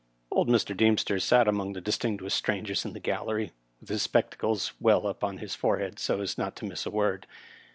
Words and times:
Old 0.31 0.49
Mr. 0.49 0.75
Deemster 0.75 1.19
sat 1.21 1.47
among 1.47 1.73
the 1.73 1.79
distinguished 1.79 2.35
stran 2.35 2.65
gers 2.65 2.85
in 2.85 2.93
the 2.93 2.99
gallery, 2.99 3.51
with 3.79 3.89
his 3.89 4.01
spectacles 4.01 4.71
well 4.79 5.05
up 5.05 5.23
on 5.23 5.37
his 5.37 5.53
forehead 5.53 5.99
so 5.99 6.21
as 6.21 6.39
not 6.39 6.55
to 6.55 6.65
miss 6.65 6.87
a 6.87 6.89
word. 6.89 7.27